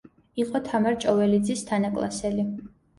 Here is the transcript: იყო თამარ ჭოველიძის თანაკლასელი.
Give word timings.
იყო 0.43 0.61
თამარ 0.69 0.97
ჭოველიძის 1.05 1.65
თანაკლასელი. 1.71 2.53